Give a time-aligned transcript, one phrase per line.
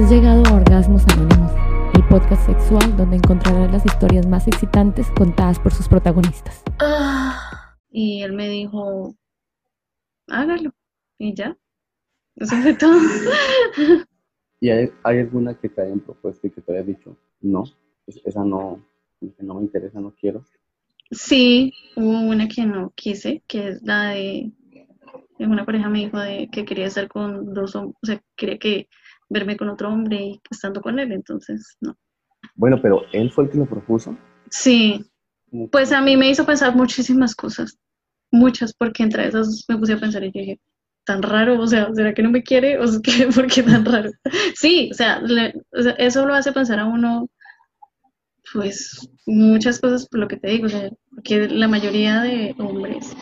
[0.00, 1.52] Has llegado a Orgasmos Anónimos,
[1.94, 6.64] el podcast sexual donde encontrarás las historias más excitantes contadas por sus protagonistas.
[7.90, 9.14] Y él me dijo,
[10.26, 10.72] hágalo.
[11.18, 11.54] Y ya.
[12.36, 12.98] Eso fue todo.
[14.60, 17.64] ¿Y hay, hay alguna que te hayan propuesto y que te hayas dicho, no,
[18.06, 18.82] es- esa no,
[19.40, 20.42] no me interesa, no quiero?
[21.10, 24.50] Sí, hubo una que no quise, que es la de,
[25.38, 28.58] de una pareja me dijo de que quería estar con dos hombres, o sea, quería
[28.58, 28.88] que
[29.30, 31.96] verme con otro hombre y estando con él, entonces no.
[32.56, 34.16] Bueno, pero él fue el que lo propuso.
[34.50, 35.04] Sí,
[35.50, 37.78] que- pues a mí me hizo pensar muchísimas cosas,
[38.30, 40.60] muchas, porque entre esas me puse a pensar y dije,
[41.04, 42.78] tan raro, o sea, ¿será que no me quiere?
[42.78, 44.10] ¿O es que, ¿por qué tan raro?
[44.54, 47.28] Sí, o sea, le- o sea, eso lo hace pensar a uno,
[48.52, 53.14] pues, muchas cosas por lo que te digo, o sea, porque la mayoría de hombres,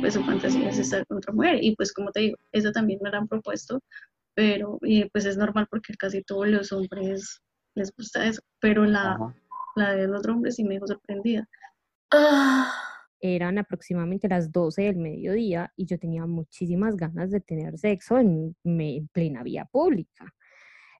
[0.00, 2.98] pues su fantasía es estar con otra mujer, y pues como te digo, eso también
[3.02, 3.80] me lo han propuesto,
[4.34, 7.42] pero, y pues es normal porque casi todos los hombres
[7.74, 9.34] les gusta eso, pero la, Ajá.
[9.76, 11.48] la del otro hombre sí me dejó sorprendida.
[13.20, 18.56] Eran aproximadamente las 12 del mediodía y yo tenía muchísimas ganas de tener sexo en,
[19.12, 20.34] plena vía pública.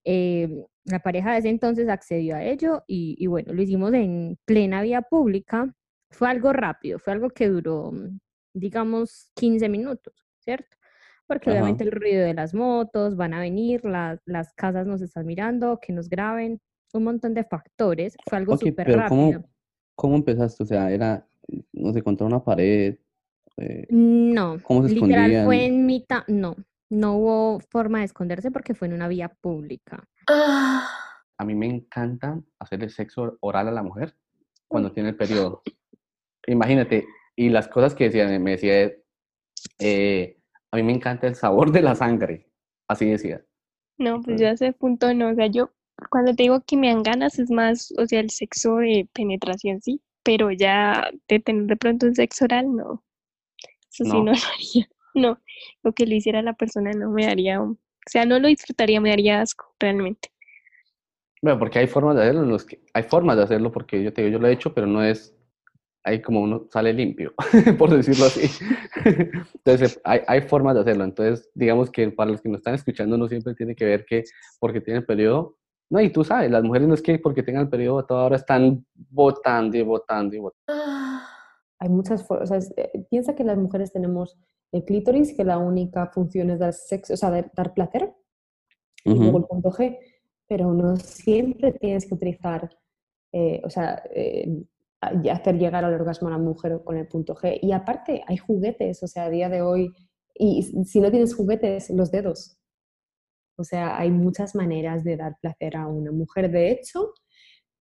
[0.05, 0.49] Eh,
[0.85, 4.83] la pareja de ese entonces accedió a ello y, y bueno, lo hicimos en plena
[4.83, 5.75] vía pública.
[6.11, 7.93] Fue algo rápido, fue algo que duró,
[8.53, 10.77] digamos, 15 minutos, ¿cierto?
[11.27, 11.59] Porque Ajá.
[11.61, 15.79] obviamente el ruido de las motos, van a venir, las, las casas nos están mirando,
[15.81, 16.61] que nos graben,
[16.95, 18.17] un montón de factores.
[18.29, 19.09] Fue algo Ok, súper rápido.
[19.09, 19.51] ¿cómo,
[19.95, 20.63] ¿cómo empezaste?
[20.63, 21.27] O sea, era,
[21.73, 22.99] no sé, contra una pared.
[23.57, 26.57] eh, No, ¿Cómo se literal fue en mitad, no,
[26.91, 30.07] no hubo forma de esconderse porque fue en una vía pública.
[30.29, 34.15] a mí me encanta hacerle sexo oral a la mujer
[34.69, 35.63] cuando tiene el periodo.
[36.47, 38.93] Imagínate, y las cosas que decía, me decía,
[39.79, 40.39] eh,
[40.73, 42.49] a mí me encanta el sabor de la sangre,
[42.89, 43.45] así decía.
[43.99, 45.71] No, pues yo a ese punto no, o sea, yo
[46.11, 49.81] cuando te digo que me dan ganas es más, o sea, el sexo de penetración
[49.81, 53.05] sí, pero ya de tener de pronto un sexo oral, no.
[53.93, 54.25] Eso sí No.
[54.25, 54.89] no lo haría.
[55.15, 55.41] No,
[55.83, 57.77] lo que le hiciera a la persona no me daría, o
[58.07, 60.31] sea, no lo disfrutaría, me daría asco realmente.
[61.43, 64.23] Bueno, porque hay formas de hacerlo, los que, hay formas de hacerlo, porque yo te
[64.23, 65.37] digo, yo lo he hecho, pero no es,
[66.05, 67.33] ahí como uno sale limpio,
[67.79, 68.51] por decirlo así.
[69.55, 71.05] Entonces, hay, hay formas de hacerlo.
[71.05, 74.25] Entonces, digamos que para los que nos están escuchando, no siempre tiene que ver que
[74.59, 75.57] porque tienen periodo,
[75.93, 78.25] no, y tú sabes, las mujeres no es que porque tengan el periodo a toda
[78.25, 80.73] hora están votando y votando y votando.
[81.79, 82.51] Hay muchas formas.
[82.51, 84.39] O sea, eh, piensa que las mujeres tenemos
[84.73, 88.11] el clítoris, que la única función es dar sexo, o sea, dar, placer,
[89.05, 89.99] y luego el punto G,
[90.49, 92.71] pero no siempre tienes que utilizar,
[93.31, 94.65] eh, o sea, eh,
[95.31, 97.59] hacer llegar al orgasmo a la mujer con el punto G.
[97.61, 99.93] Y aparte, hay juguetes, o sea, a día de hoy,
[100.35, 102.59] y si no tienes juguetes, los dedos.
[103.59, 106.51] O sea, hay muchas maneras de dar placer a una mujer.
[106.51, 107.13] De hecho,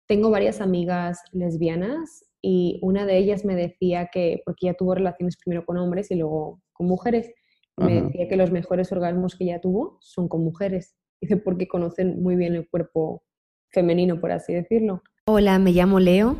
[0.07, 5.37] tengo varias amigas lesbianas y una de ellas me decía que, porque ella tuvo relaciones
[5.37, 7.31] primero con hombres y luego con mujeres,
[7.77, 10.95] me decía que los mejores orgasmos que ella tuvo son con mujeres.
[11.19, 13.23] Dice, porque conocen muy bien el cuerpo
[13.71, 15.01] femenino, por así decirlo.
[15.25, 16.35] Hola, me llamo Leo.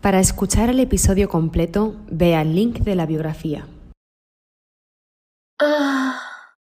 [0.00, 3.66] Para escuchar el episodio completo, ve al link de la biografía.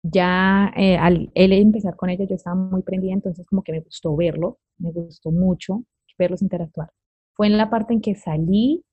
[0.04, 3.80] ya eh, al él empezar con ella yo estaba muy prendida, entonces como que me
[3.80, 5.84] gustó verlo, me gustó mucho
[6.18, 6.92] verlos interactuar.
[7.34, 8.84] Fue en la parte en que salí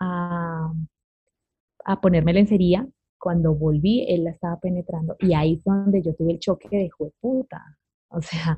[0.00, 0.72] a,
[1.84, 2.86] a ponerme lencería,
[3.18, 6.88] cuando volví él la estaba penetrando y ahí fue donde yo tuve el choque de
[6.88, 7.62] "Jue puta,
[8.08, 8.56] o sea,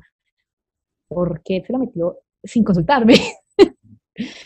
[1.09, 3.15] ¿por qué se lo metió sin consultarme?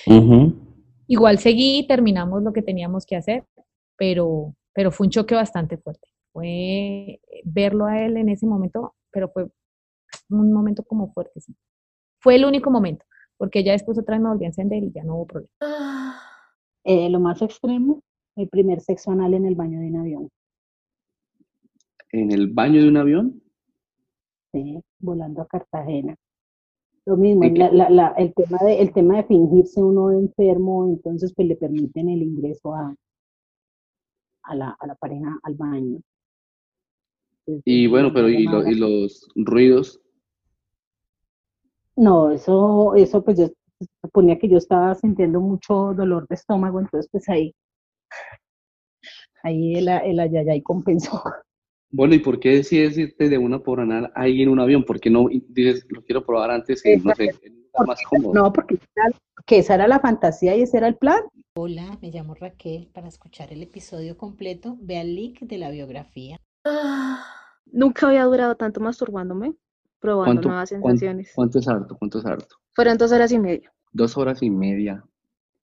[0.07, 0.66] Ujú.
[1.07, 3.45] Igual seguí, terminamos lo que teníamos que hacer,
[3.97, 6.07] pero, pero fue un choque bastante fuerte.
[6.33, 9.47] Fue eh, verlo a él en ese momento, pero fue
[10.29, 11.55] un momento como fuerte, sí.
[12.19, 13.05] Fue el único momento,
[13.37, 15.51] porque ya después otra vez me volví a encender y ya no hubo problema.
[16.83, 18.01] Eh, lo más extremo,
[18.35, 20.29] el primer sexo anal en el baño de un avión,
[22.11, 23.43] En el baño de un avión,
[24.53, 24.81] ¿sí?
[24.99, 26.15] volando a Cartagena.
[27.07, 31.33] Lo mismo, la- la- la- el, tema de, el tema de fingirse uno enfermo, entonces
[31.33, 32.93] pues le permiten el ingreso a,
[34.43, 36.01] a, la, a la pareja al baño.
[37.45, 40.01] Entonces, y bueno, pero ¿y, lo- y los ruidos?
[41.95, 43.47] No, eso, eso pues yo
[44.03, 47.55] suponía que yo estaba sintiendo mucho dolor de estómago, entonces pues ahí,
[49.43, 51.23] ahí el, el ayayay compensó.
[51.89, 54.83] Bueno, ¿y por qué decides irte de una por anal ahí en un avión?
[54.83, 58.33] ¿Por qué no dices, lo quiero probar antes en, no sé, en más cómodo?
[58.33, 58.77] No, porque
[59.45, 61.21] que esa era la fantasía y ese era el plan.
[61.55, 62.89] Hola, me llamo Raquel.
[62.93, 66.37] Para escuchar el episodio completo, ve al link de la biografía.
[67.65, 69.55] Nunca había durado tanto masturbándome.
[69.99, 71.31] probando ¿Cuánto, nuevas sensaciones.
[71.33, 71.97] ¿Cuánto es harto?
[71.97, 72.55] ¿Cuánto es harto?
[72.73, 75.03] Fueron dos horas y media, Dos horas y media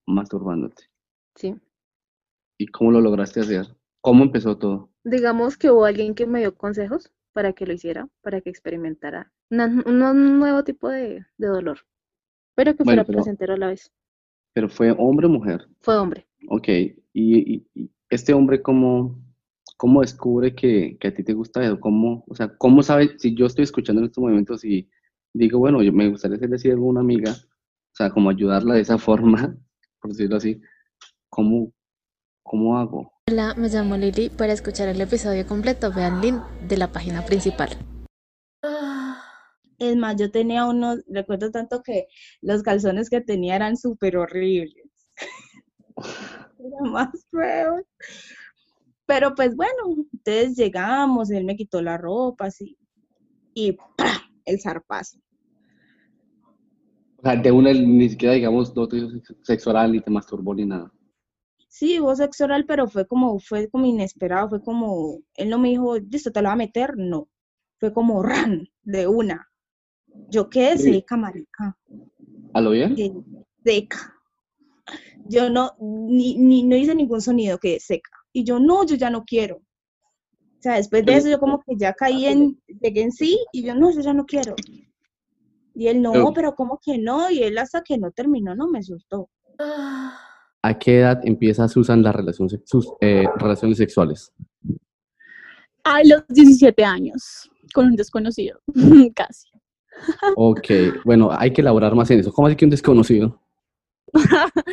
[0.07, 0.83] masturbándote.
[1.35, 1.55] sí.
[2.57, 3.67] ¿Y cómo lo lograste hacer?
[4.01, 4.89] ¿Cómo empezó todo?
[5.05, 9.31] Digamos que hubo alguien que me dio consejos para que lo hiciera, para que experimentara
[9.51, 11.79] una- un nuevo tipo de, de dolor,
[12.55, 13.91] pero que Bueno, fuera pero- placentero a la vez.
[14.53, 15.67] ¿Pero fue hombre o mujer?
[15.81, 16.25] Fue hombre.
[16.47, 16.67] Ok.
[16.67, 19.21] ¿Y, y- y este hombre cómo,
[19.77, 21.79] cómo descubre que, que a ti te gusta eso?
[21.79, 24.89] ¿Cómo, o sea, cómo sabe, si yo estoy escuchando en estos momentos y
[25.33, 28.81] digo, bueno, yo me gustaría hacerle así a alguna amiga, o sea, como ayudarla de
[28.81, 29.55] esa forma,
[30.01, 30.59] por decirlo así,
[31.29, 31.71] ¿cómo,
[32.43, 33.11] cómo hago?
[33.27, 34.29] Hola, me llamo Lili.
[34.29, 37.69] Para escuchar el episodio completo, vean link de la página principal.
[39.79, 42.05] Es más, yo tenía unos, recuerdo tanto que
[42.41, 44.91] los calzones que tenía eran súper horribles.
[46.59, 47.81] Eran más feos.
[49.07, 52.77] Pero pues bueno, entonces llegamos, él me quitó la ropa, así,
[53.55, 54.21] y ¡pra!
[54.45, 55.17] el zarpazo.
[57.17, 60.11] O sea, de una ni siquiera, digamos, no te hizo sex- sexo oral ni te
[60.11, 60.91] masturbó ni nada.
[61.77, 65.67] Sí, hubo sexo oral, pero fue como, fue como inesperado, fue como, él no me
[65.67, 67.27] dijo, listo, te lo va a meter, no.
[67.81, 69.45] Fue como ran, de una.
[70.29, 70.93] Yo quedé Sí.
[70.93, 71.77] seca, marica.
[72.53, 72.95] ¿A lo bien?
[73.65, 74.13] seca.
[75.27, 78.11] Yo no, ni, ni, no hice ningún sonido que seca.
[78.31, 79.57] Y yo, no, yo ya no quiero.
[79.57, 83.63] O sea, después de eso yo como que ya caí en, llegué en sí y
[83.63, 84.55] yo, no, yo ya no quiero.
[85.73, 87.29] Y él, no, Pero- pero ¿cómo que no?
[87.29, 89.29] Y él hasta que no terminó no me soltó.
[90.67, 94.33] ¿A qué edad empieza Susan las relaciones, sus eh, relaciones sexuales?
[95.83, 98.59] A los 17 años, con un desconocido,
[99.15, 99.47] casi.
[100.35, 100.67] Ok,
[101.03, 102.33] bueno, hay que elaborar más en eso.
[102.33, 103.39] ¿Cómo así que un desconocido?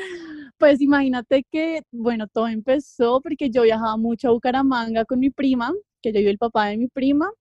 [0.59, 5.73] Pues imagínate que, bueno, todo empezó porque yo viajaba mucho a Bucaramanga con mi prima,
[6.01, 7.33] que yo vivo el papá de mi prima,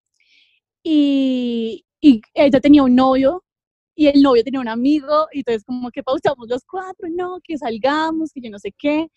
[0.83, 3.43] y, y ella tenía un novio
[4.05, 7.57] y el novio tenía un amigo, y entonces como que pausamos los cuatro, no, que
[7.57, 9.07] salgamos, que yo no sé qué,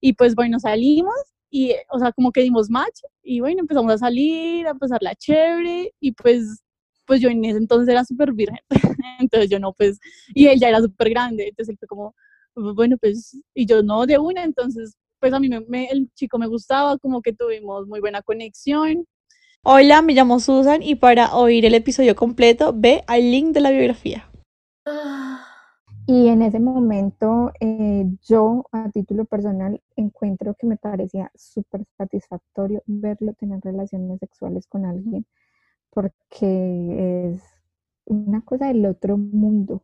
[0.00, 1.14] y pues bueno, salimos
[1.50, 5.92] y, o sea, como que dimos match y bueno, empezamos a salir, a pasarla chévere
[6.00, 6.62] y pues,
[7.06, 8.58] pues yo en ese entonces era súper virgen,
[9.20, 9.98] entonces yo no, pues,
[10.34, 12.14] y él ya era súper grande, entonces él fue como,
[12.54, 16.38] bueno, pues, y yo no de una, entonces, pues a mí me- me- el chico
[16.38, 19.06] me gustaba, como que tuvimos muy buena conexión.
[19.62, 23.70] Hola, me llamo Susan y para oír el episodio completo ve al link de la
[23.70, 24.24] biografía.
[26.06, 32.82] Y en ese momento eh, yo, a título personal, encuentro que me parecía súper satisfactorio
[32.86, 35.26] verlo tener relaciones sexuales con alguien,
[35.90, 37.42] porque es
[38.06, 39.82] una cosa del otro mundo.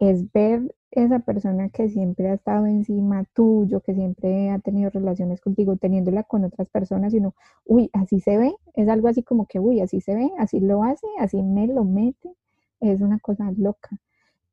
[0.00, 5.40] Es ver esa persona que siempre ha estado encima tuyo, que siempre ha tenido relaciones
[5.40, 7.34] contigo, teniéndola con otras personas, y uno,
[7.66, 10.82] uy, así se ve, es algo así como que, uy, así se ve, así lo
[10.84, 12.32] hace, así me lo mete,
[12.80, 13.98] es una cosa loca.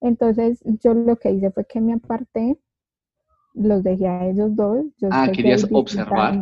[0.01, 2.57] Entonces yo lo que hice fue que me aparté,
[3.53, 6.41] los dejé a ellos dos, yo Ah, querías observar.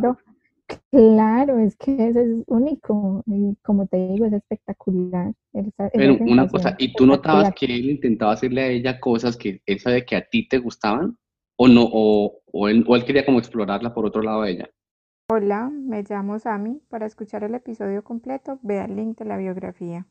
[0.90, 5.34] Claro, es que eso es único y como te digo, es espectacular.
[5.52, 9.36] Esa, esa Pero una cosa, ¿y tú notabas que él intentaba hacerle a ella cosas
[9.36, 11.18] que él sabía que a ti te gustaban?
[11.56, 11.88] ¿O no?
[11.92, 14.70] ¿O, o él, o él quería como explorarla por otro lado de ella?
[15.30, 16.80] Hola, me llamo Sami.
[16.88, 20.06] Para escuchar el episodio completo, vea el link de la biografía.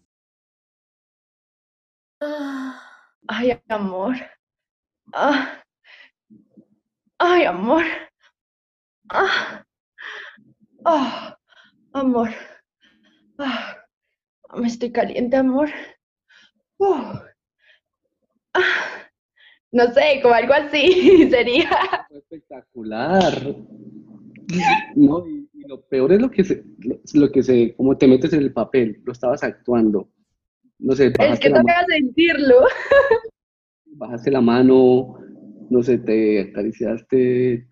[3.27, 4.15] Ay, amor.
[5.13, 5.61] Ah.
[7.19, 7.83] Ay, amor.
[10.85, 11.37] Ah.
[11.93, 12.29] Ah, amor.
[13.37, 13.77] Ah.
[14.55, 15.69] Me estoy caliente, amor.
[16.77, 17.17] Uh.
[18.53, 18.61] Ah.
[19.71, 21.69] No sé, como algo así sería.
[22.11, 23.55] Espectacular.
[24.95, 28.07] No, y, y lo peor es lo que se, lo, lo que se, como te
[28.07, 30.09] metes en el papel, lo estabas actuando.
[30.77, 32.65] No sé, Es que toca sentirlo.
[33.95, 35.17] bajaste la mano,
[35.69, 37.67] no sé, te acariciaste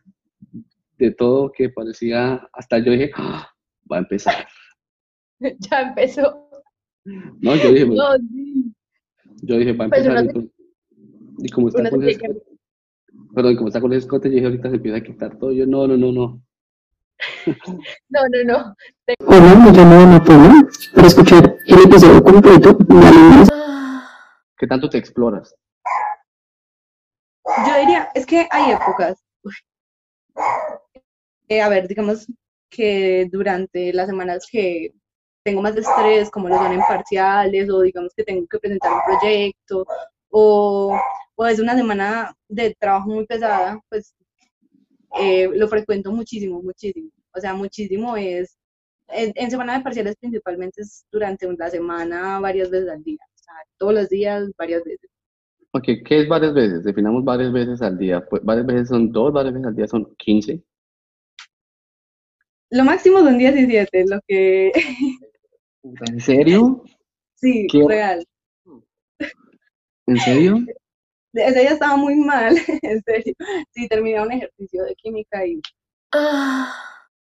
[1.01, 3.49] de todo que parecía, hasta yo dije, "Ah,
[3.91, 4.47] va a empezar.
[5.71, 6.49] Ya empezó.
[7.03, 8.71] No, yo dije, No, sí.
[9.41, 10.35] yo dije, va a Pues empezar.
[10.35, 10.47] uno
[11.39, 12.41] y, como está con que- escote,
[13.33, 15.51] perdón, como está con escote, yo dije, ahorita se empieza a quitar todo.
[15.51, 16.41] Yo, no, no, no, no.
[18.09, 18.75] No, no, no.
[19.25, 20.61] Hola, me llamo Ana Paula.
[20.93, 22.77] Para escuchar el episodio completo,
[24.57, 25.55] ¿Qué tanto te exploras?
[27.45, 29.23] Yo diría, es que hay épocas.
[31.59, 32.27] A ver, digamos
[32.69, 34.93] que durante las semanas que
[35.43, 39.19] tengo más estrés, como lo son en parciales, o digamos que tengo que presentar un
[39.19, 39.85] proyecto,
[40.29, 40.97] o,
[41.35, 44.13] o es una semana de trabajo muy pesada, pues
[45.19, 47.09] eh, lo frecuento muchísimo, muchísimo.
[47.33, 48.57] O sea, muchísimo es
[49.13, 53.19] en, en semana de parciales principalmente es durante la semana, varias veces al día.
[53.23, 55.09] O sea, todos los días, varias veces.
[55.71, 56.83] Ok, ¿qué es varias veces?
[56.83, 58.25] Definamos varias veces al día.
[58.29, 60.61] Pues, varias veces son dos, varias veces al día son 15.
[62.71, 64.71] Lo máximo son 17, lo que...
[65.83, 66.83] ¿En serio?
[67.35, 67.83] Sí, ¿Qué?
[67.85, 68.25] real.
[70.07, 70.57] ¿En serio?
[71.33, 73.33] Ese día estaba muy mal, en serio.
[73.71, 75.61] Sí, terminé un ejercicio de química y...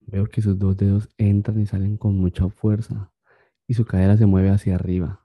[0.00, 3.12] Veo que sus dos dedos entran y salen con mucha fuerza
[3.68, 5.20] y su cadera se mueve hacia arriba,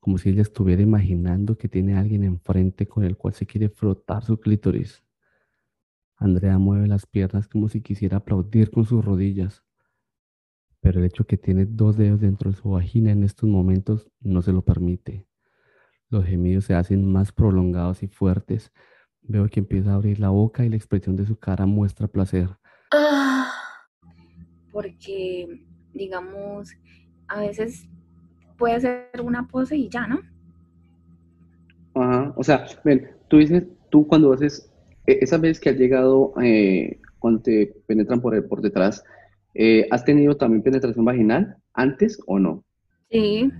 [0.00, 3.68] como si ella estuviera imaginando que tiene a alguien enfrente con el cual se quiere
[3.68, 5.02] frotar su clítoris.
[6.18, 9.64] Andrea mueve las piernas como si quisiera aplaudir con sus rodillas,
[10.80, 14.42] pero el hecho que tiene dos dedos dentro de su vagina en estos momentos no
[14.42, 15.26] se lo permite.
[16.10, 18.72] Los gemidos se hacen más prolongados y fuertes.
[19.22, 22.48] Veo que empieza a abrir la boca y la expresión de su cara muestra placer.
[24.72, 26.70] porque, digamos,
[27.26, 27.88] a veces
[28.56, 30.20] puede ser una pose y ya, ¿no?
[31.94, 34.72] Ajá, o sea, ven, tú dices, tú cuando haces,
[35.12, 39.04] esa vez que has llegado, eh, cuando te penetran por, detrás,
[39.54, 42.64] eh, ¿has tenido también penetración vaginal antes o no?
[43.10, 43.50] Sí,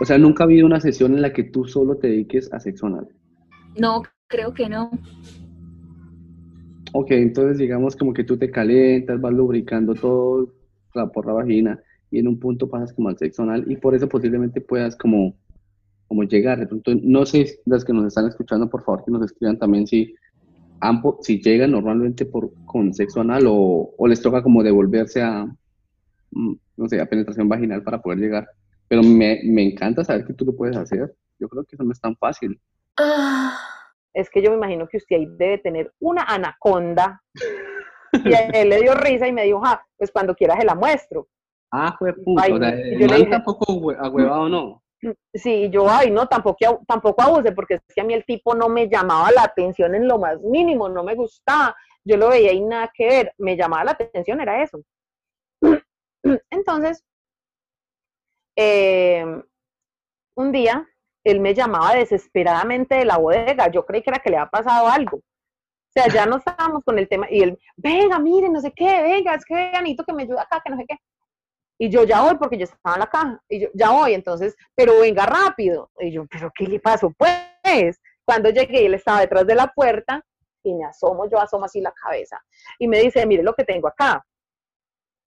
[0.00, 2.60] O sea, nunca ha habido una sesión en la que tú solo te dediques a
[2.60, 3.08] sexo anal.
[3.78, 4.90] no, creo que no.
[6.94, 10.52] Ok, entonces digamos como que tú te calientas, vas lubricando todo
[10.94, 11.80] la, por la vagina
[12.10, 15.34] y en un punto pasas como al sexo anal y por eso posiblemente puedas como,
[16.06, 16.58] como llegar.
[16.58, 19.86] De pronto, no sé, las que nos están escuchando, por favor que nos escriban también
[19.86, 20.14] si,
[20.82, 25.46] ambos, si llegan normalmente por, con sexo anal o, o les toca como devolverse a,
[26.32, 28.48] mm, no sé, a penetración vaginal para poder llegar.
[28.88, 31.14] Pero me, me encanta saber que tú lo puedes hacer.
[31.38, 32.60] Yo creo que eso no es tan fácil.
[34.12, 37.22] Es que yo me imagino que usted ahí debe tener una anaconda.
[38.24, 40.74] Y a él le dio risa y me dijo, ah, pues cuando quiera se la
[40.74, 41.28] muestro.
[41.70, 42.42] Ah, fue puto.
[42.42, 43.64] Ay, o sea, yo le dije- tampoco
[44.48, 44.81] no.
[45.34, 48.68] Sí, yo, ay, no, tampoco, tampoco abuse, porque es que a mí el tipo no
[48.68, 51.74] me llamaba la atención en lo más mínimo, no me gustaba.
[52.04, 54.80] Yo lo veía y nada que ver, me llamaba la atención, era eso.
[56.50, 57.04] Entonces,
[58.56, 59.24] eh,
[60.36, 60.86] un día
[61.24, 64.88] él me llamaba desesperadamente de la bodega, yo creí que era que le había pasado
[64.88, 65.18] algo.
[65.18, 65.22] O
[65.94, 69.34] sea, ya no estábamos con el tema, y él, venga, mire, no sé qué, venga,
[69.34, 70.96] es que necesito que me ayude acá, que no sé qué.
[71.82, 73.42] Y yo ya voy porque yo estaba en la caja.
[73.48, 75.90] Y yo ya voy, entonces, pero venga rápido.
[75.98, 77.12] Y yo, pero ¿qué le pasó?
[77.18, 80.24] Pues, cuando llegué, él estaba detrás de la puerta
[80.62, 82.38] y me asomo, yo asomo así la cabeza.
[82.78, 84.24] Y me dice, mire lo que tengo acá.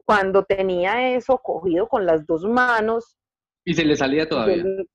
[0.05, 3.17] Cuando tenía eso cogido con las dos manos,
[3.65, 4.63] Y se le salía todavía.
[4.63, 4.85] yo-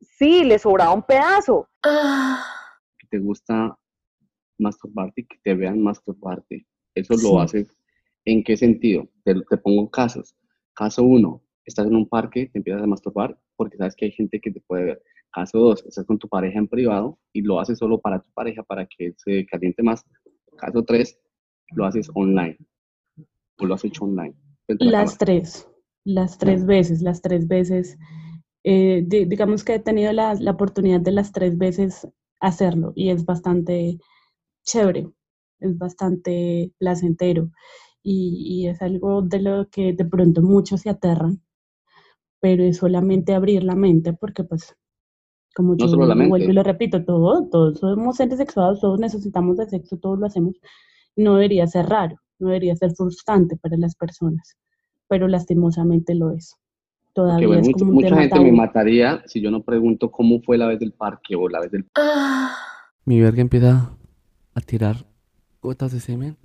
[0.00, 1.68] sí, le sobraba un pedazo.
[2.98, 3.76] que te gusta
[4.58, 6.66] masturbarte y que te vean masturbarte.
[6.94, 7.28] Eso Sí.
[7.30, 7.66] lo hace.
[8.24, 9.06] ¿En qué sentido?
[9.22, 10.34] Te, te pongo casos.
[10.76, 14.40] Caso uno, estás en un parque, te empiezas a masturbar porque sabes que hay gente
[14.40, 15.02] que te puede ver.
[15.32, 18.62] Caso dos, estás con tu pareja en privado y lo haces solo para tu pareja
[18.62, 20.04] para que se caliente más.
[20.56, 21.18] Caso tres,
[21.74, 22.58] lo haces online.
[23.60, 24.34] O lo has hecho online.
[24.78, 25.68] Las tres,
[26.04, 27.98] las tres veces, las tres veces.
[28.64, 32.08] eh, di- digamos que he tenido la, la oportunidad de las tres veces
[32.40, 33.98] hacerlo y es bastante
[34.64, 35.08] chévere,
[35.60, 37.50] es bastante placentero
[38.08, 41.42] y, y es algo de lo que de pronto muchos se aterran,
[42.40, 44.76] pero es solamente abrir la mente porque pues
[45.56, 49.66] como No yo vuelvo y lo repito, todo, todos somos seres sexuados, todos necesitamos de
[49.66, 50.54] sexo, todos lo hacemos,
[51.16, 54.56] no debería ser raro, no debería ser frustrante para las personas,
[55.08, 56.54] pero lastimosamente lo es.
[57.12, 60.12] Todavía bueno, es mucha, como un mucha tema gente me mataría si yo no pregunto
[60.12, 61.86] cómo fue la vez del parque o la vez del...
[63.04, 63.96] Mi verga empieza
[64.54, 65.06] a tirar
[65.60, 66.36] gotas de semen.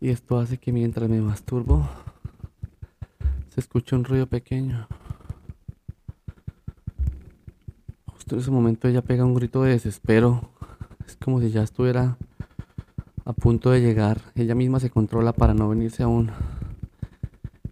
[0.00, 1.88] Y esto hace que mientras me masturbo
[3.48, 4.86] se escuche un ruido pequeño.
[8.06, 10.50] Justo en ese momento ella pega un grito de desespero.
[11.06, 12.16] Es como si ya estuviera
[13.24, 14.20] a punto de llegar.
[14.36, 16.30] Ella misma se controla para no venirse aún.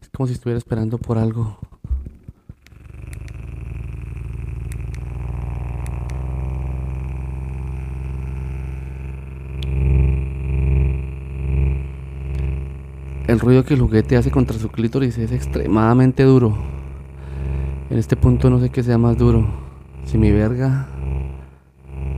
[0.00, 1.58] Es como si estuviera esperando por algo.
[13.36, 16.56] El ruido que el juguete hace contra su clítoris es extremadamente duro.
[17.90, 19.46] En este punto no sé qué sea más duro.
[20.06, 20.86] Si mi verga,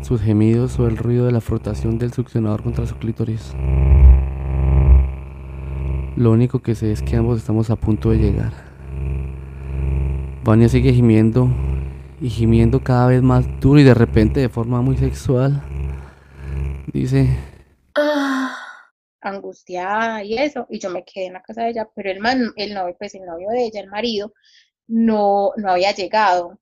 [0.03, 3.53] sus gemidos o el ruido de la frotación del succionador contra su clítoris.
[6.15, 8.53] Lo único que sé es que ambos estamos a punto de llegar.
[10.45, 11.51] Vania sigue gimiendo
[12.21, 15.65] y gimiendo cada vez más duro y de repente de forma muy sexual.
[16.93, 17.37] Dice,
[19.29, 22.53] angustiada y eso, y yo me quedé en la casa de ella, pero el man,
[22.57, 24.33] el novio, pues el novio de ella, el marido,
[24.87, 26.59] no, no había llegado.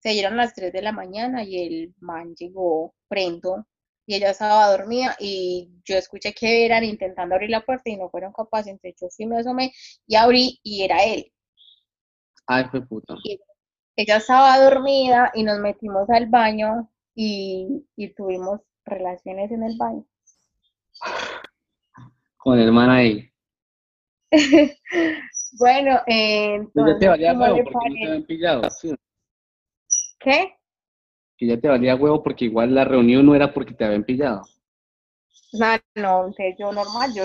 [0.00, 3.66] Se dieron las 3 de la mañana y el man llegó prendo
[4.06, 8.08] y ella estaba dormida y yo escuché que eran intentando abrir la puerta y no
[8.10, 9.72] fueron capaces, entonces yo fui, me asomé
[10.06, 11.30] y abrí y era él.
[12.46, 13.14] Ay, fue puta.
[13.24, 13.38] Y
[13.96, 20.06] ella estaba dormida y nos metimos al baño y, y tuvimos relaciones en el baño.
[22.48, 23.30] Con el man ahí.
[25.58, 28.70] bueno, eh, Pues ya te entonces, valía ¿cómo huevo porque no te habían pillado.
[28.70, 28.94] sí.
[30.20, 30.56] ¿Qué?
[31.38, 34.42] Que ya te valía huevo porque igual la reunión no era porque te habían pillado.
[35.52, 37.24] No, no, entonces yo normal, yo,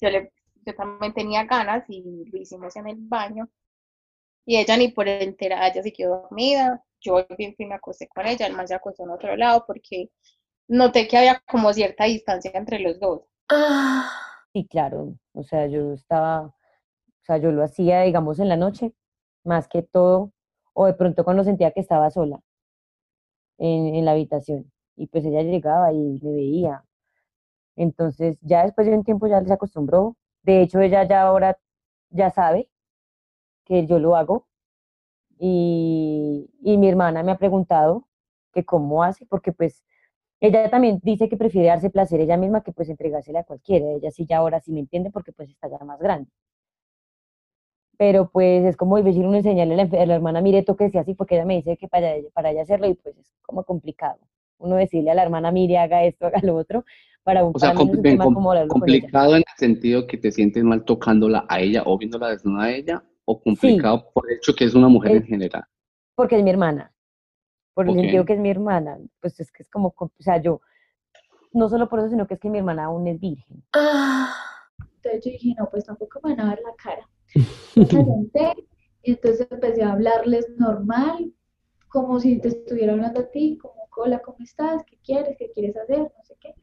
[0.00, 0.32] yo, le,
[0.66, 3.48] yo también tenía ganas y lo hicimos en el baño.
[4.46, 6.82] Y ella ni por enterada, ella se quedó dormida.
[7.00, 10.10] Yo bien fui me acosté con ella, el man se acostó en otro lado porque
[10.68, 13.22] noté que había como cierta distancia entre los dos.
[14.58, 16.54] Sí, claro, o sea, yo estaba, o
[17.22, 18.92] sea, yo lo hacía, digamos, en la noche,
[19.44, 20.32] más que todo,
[20.74, 22.40] o de pronto cuando sentía que estaba sola
[23.58, 26.84] en, la habitación, y pues ella llegaba y me veía.
[27.76, 30.16] Entonces, ya después de un tiempo ya se acostumbró.
[30.42, 31.58] De hecho, ella ya ahora
[32.10, 32.70] ya sabe
[33.64, 34.48] que yo lo hago.
[35.38, 38.08] Y, y mi hermana me ha preguntado
[38.52, 39.84] que cómo hace, porque pues
[40.40, 43.86] ella también dice que prefiere darse placer ella misma que pues entregársela a cualquiera.
[43.92, 46.30] Ella sí ya ahora sí me entiende porque pues está ya más grande.
[47.96, 51.14] Pero pues es como difícil uno enseñarle a la, a la hermana, mire, tóquese así,
[51.14, 54.18] porque ella me dice que para ella, para ella hacerlo y pues es como complicado.
[54.58, 56.84] Uno decirle a la hermana, mire, haga esto, haga lo otro,
[57.24, 58.68] para, un- O sea, para mí no es compli- un bien, tema com- como hablarlo
[58.78, 58.98] con ella.
[58.98, 62.70] complicado en el sentido que te sientes mal tocándola a ella o viéndola desnuda a
[62.72, 65.64] ella, o complicado por el hecho que es una mujer en general.
[66.14, 66.92] Porque es mi hermana.
[67.78, 68.98] Por el sentido que es mi hermana.
[69.20, 70.60] Pues es que es como, com- o sea, yo,
[71.52, 73.62] no solo por eso, sino que es que mi hermana aún es virgen.
[74.96, 77.08] Entonces yo dije, no, pues tampoco me van a ver la cara.
[77.76, 78.66] Entonces me senté
[79.04, 81.32] y entonces empecé a hablarles normal,
[81.88, 84.82] como si te estuviera hablando a ti, como, hola, ¿cómo estás?
[84.84, 85.36] ¿Qué quieres?
[85.38, 86.00] ¿Qué quieres hacer?
[86.00, 86.54] No sé qué.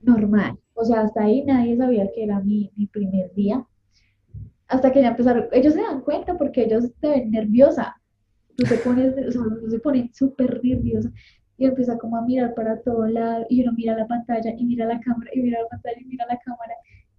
[0.00, 0.58] Normal.
[0.74, 3.66] O sea, hasta ahí nadie sabía que era mi, mi primer día.
[4.68, 7.96] Hasta que ya empezaron, ellos se dan cuenta porque ellos te ven nerviosa.
[8.56, 11.10] Tú te pones, o sea, uno se pone súper nerviosa
[11.56, 14.86] y empieza como a mirar para todo lado y uno mira la pantalla y mira
[14.86, 16.74] la cámara y mira la pantalla y mira la cámara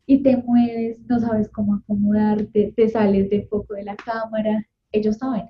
[0.06, 5.18] y te mueves, no sabes cómo acomodarte, te sales del foco de la cámara, ellos
[5.18, 5.50] saben.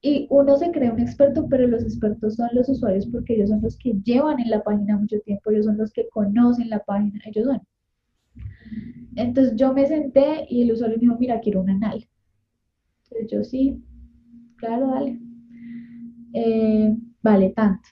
[0.00, 3.60] Y uno se cree un experto, pero los expertos son los usuarios porque ellos son
[3.62, 7.20] los que llevan en la página mucho tiempo, ellos son los que conocen la página,
[7.26, 7.60] ellos son.
[9.16, 12.06] Entonces yo me senté y el usuario me dijo, mira, quiero un anal.
[13.04, 13.82] Entonces yo sí,
[14.56, 15.18] claro, dale.
[16.34, 17.88] Eh, vale tanto.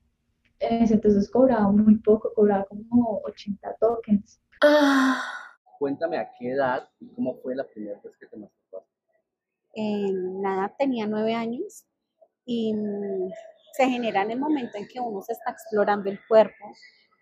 [0.59, 4.41] Ese entonces cobraba muy poco, cobraba como 80 tokens.
[5.79, 8.91] Cuéntame a qué edad y cómo fue la primera vez que te masturbaste.
[9.75, 11.85] eh, nada, tenía nueve años
[12.47, 13.31] y mm,
[13.73, 16.73] se genera en el momento en que uno se está explorando el cuerpo,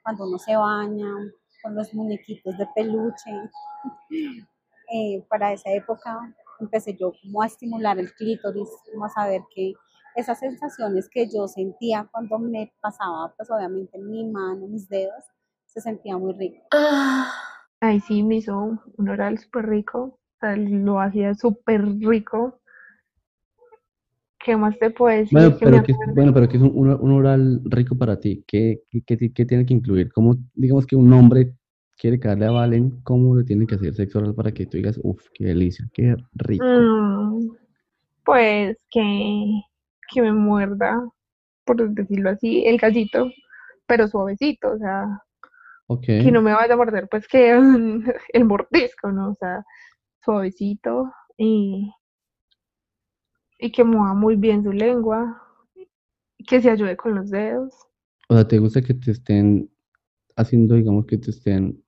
[0.02, 1.08] cuando uno se baña
[1.62, 3.30] con los muñequitos de peluche.
[4.94, 6.20] Eh, para esa época
[6.62, 9.74] empecé yo como a estimular el clítoris, como a saber que
[10.16, 15.24] esas sensaciones que yo sentía cuando me pasaba, pues obviamente en mi mano, mis dedos,
[15.66, 16.60] se sentía muy rico.
[17.80, 19.98] Ay, sí, me hizo un oral súper rico.
[20.00, 22.60] O sea, lo hacía súper rico.
[24.44, 25.38] ¿Qué más te puedo decir?
[25.38, 28.44] Bueno, pero que, bueno, pero que es un, un- oral rico para ti.
[28.46, 30.12] ¿Qué, qué, qué ti- qué tiene que incluir?
[30.12, 31.54] ¿Cómo, digamos que un hombre
[32.02, 34.98] quiere caerle a Valen, cómo le tiene que hacer sexo oral para que tú digas,
[35.04, 36.64] uff, qué delicia, qué rico?
[36.64, 37.56] Mm,
[38.24, 39.62] pues que,
[40.12, 41.00] que me muerda,
[41.64, 43.30] por decirlo así, el gallito,
[43.86, 45.22] pero suavecito, o sea,
[46.04, 47.52] que no me vaya a morder, pues que
[48.32, 49.30] el mordisco, ¿no?
[49.30, 49.64] O sea,
[50.24, 51.88] suavecito y,
[53.60, 55.40] y que mueva muy bien su lengua,
[56.48, 57.72] que se ayude con los dedos.
[58.28, 59.70] O sea, ¿te gusta que te estén
[60.34, 61.81] haciendo, digamos, que te estén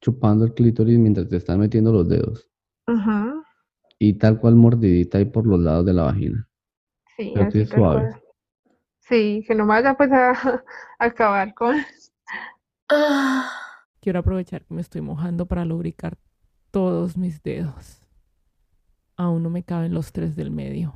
[0.00, 2.48] chupando el clítoris mientras te están metiendo los dedos?
[2.92, 3.40] Ujú,
[4.00, 6.48] Y tal cual mordidita ahí por los lados de la vagina.
[7.16, 8.08] Sí, Pero así suave.
[8.08, 8.20] cual.
[9.00, 10.32] Sí, que no me vaya pues a,
[11.00, 11.76] a acabar con...
[14.00, 16.18] Quiero aprovechar que me estoy mojando para lubricar
[16.70, 18.02] todos mis dedos.
[19.16, 20.94] Aún no me caben los tres del medio,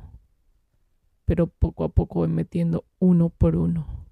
[1.25, 4.05] pero poco a poco voy metiendo uno por uno.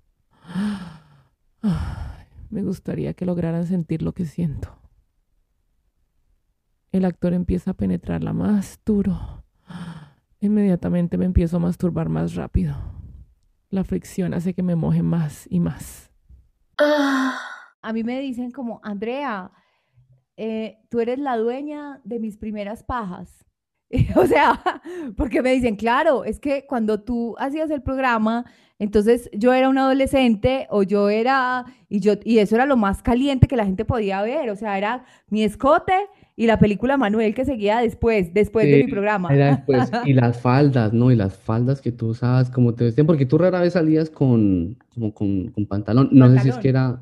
[2.50, 4.78] Me gustaría que lograran sentir lo que siento.
[6.94, 9.44] El actor empieza a penetrarla más duro.
[10.40, 12.76] Inmediatamente me empiezo a masturbar más rápido.
[13.72, 16.12] La fricción hace que me moje más y más.
[16.78, 19.52] A mí me dicen como, Andrea,
[20.38, 23.44] eh, tú eres la dueña de mis primeras pajas.
[24.16, 24.62] O sea,
[25.18, 28.46] porque me dicen, claro, es que cuando tú hacías el programa,
[28.78, 33.02] entonces yo era un adolescente o yo era, y yo, y eso era lo más
[33.02, 37.36] caliente que la gente podía ver, o sea, era mi escote y la película Manuel
[37.36, 39.34] que seguía después, después de mi programa.
[39.34, 39.91] era después.
[40.06, 41.12] Y las faldas, ¿no?
[41.12, 44.78] Y las faldas que tú usabas, como te vestían, porque tú rara vez salías con,
[44.93, 46.10] como con, con pantalón.
[46.12, 47.00] No sé si es que era,